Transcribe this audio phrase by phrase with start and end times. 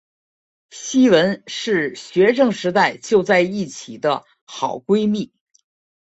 [0.71, 5.31] 希汶是学生时代就在一起的好闺蜜。